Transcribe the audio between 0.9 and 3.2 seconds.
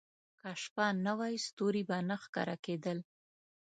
نه وای، ستوري نه ښکاره کېدل.